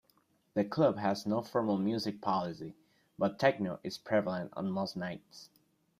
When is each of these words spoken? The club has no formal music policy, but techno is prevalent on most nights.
The 0.55 0.63
club 0.65 0.97
has 0.97 1.27
no 1.27 1.43
formal 1.43 1.77
music 1.77 2.21
policy, 2.23 2.75
but 3.19 3.37
techno 3.37 3.79
is 3.83 3.99
prevalent 3.99 4.51
on 4.55 4.71
most 4.71 4.97
nights. 4.97 5.51